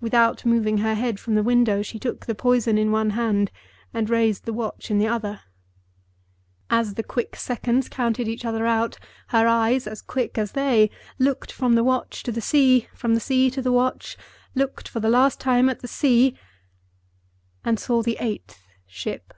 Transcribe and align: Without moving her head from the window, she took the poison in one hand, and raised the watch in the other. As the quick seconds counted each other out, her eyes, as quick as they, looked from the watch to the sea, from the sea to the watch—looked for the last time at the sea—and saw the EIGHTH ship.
Without 0.00 0.44
moving 0.44 0.78
her 0.78 0.96
head 0.96 1.20
from 1.20 1.36
the 1.36 1.44
window, 1.44 1.80
she 1.80 2.00
took 2.00 2.26
the 2.26 2.34
poison 2.34 2.76
in 2.76 2.90
one 2.90 3.10
hand, 3.10 3.52
and 3.94 4.10
raised 4.10 4.44
the 4.44 4.52
watch 4.52 4.90
in 4.90 4.98
the 4.98 5.06
other. 5.06 5.42
As 6.68 6.94
the 6.94 7.04
quick 7.04 7.36
seconds 7.36 7.88
counted 7.88 8.26
each 8.26 8.44
other 8.44 8.66
out, 8.66 8.98
her 9.28 9.46
eyes, 9.46 9.86
as 9.86 10.02
quick 10.02 10.36
as 10.36 10.50
they, 10.58 10.90
looked 11.20 11.52
from 11.52 11.74
the 11.76 11.84
watch 11.84 12.24
to 12.24 12.32
the 12.32 12.40
sea, 12.40 12.88
from 12.96 13.14
the 13.14 13.20
sea 13.20 13.48
to 13.48 13.62
the 13.62 13.70
watch—looked 13.70 14.88
for 14.88 14.98
the 14.98 15.08
last 15.08 15.38
time 15.38 15.68
at 15.68 15.82
the 15.82 15.86
sea—and 15.86 17.78
saw 17.78 18.02
the 18.02 18.16
EIGHTH 18.18 18.58
ship. 18.88 19.32